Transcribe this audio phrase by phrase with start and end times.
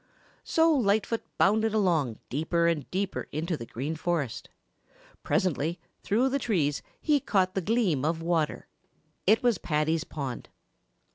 [0.43, 4.49] So Lightfoot bounded along deeper and deeper into the Green Forest.
[5.21, 8.65] Presently through the trees he caught the gleam of water.
[9.27, 10.49] It was Paddy's pond.